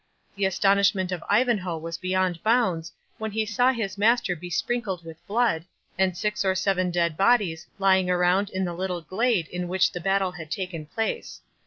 The 0.35 0.45
astonishment 0.45 1.11
of 1.11 1.23
Ivanhoe 1.29 1.77
was 1.77 1.99
beyond 1.99 2.41
bounds, 2.41 2.91
when 3.19 3.29
he 3.29 3.45
saw 3.45 3.71
his 3.71 3.99
master 3.99 4.35
besprinkled 4.35 5.05
with 5.05 5.23
blood, 5.27 5.63
and 5.95 6.17
six 6.17 6.43
or 6.43 6.55
seven 6.55 6.89
dead 6.89 7.15
bodies 7.15 7.67
lying 7.77 8.09
around 8.09 8.49
in 8.49 8.65
the 8.65 8.73
little 8.73 9.01
glade 9.01 9.47
in 9.49 9.67
which 9.67 9.91
the 9.91 10.01
battle 10.01 10.31
had 10.31 10.49
taken 10.49 10.87
place. 10.87 11.41